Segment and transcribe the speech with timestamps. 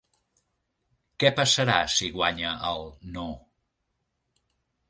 [1.25, 2.83] Què passarà si guanya el
[3.19, 3.27] ‘no’?